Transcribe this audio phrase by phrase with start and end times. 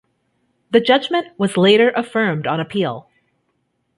[0.71, 3.07] The judgment was later affirmed on appeal.